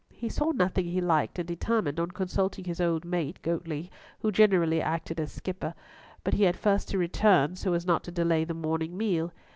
[0.13, 4.81] He saw nothing he liked, and determined on consulting his old mate, Goatley, who generally
[4.81, 5.75] acted as skipper,
[6.23, 9.31] but he had first to return so as not to delay the morning meal.